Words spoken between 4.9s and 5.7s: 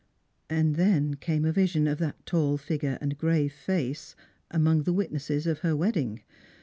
witnesses of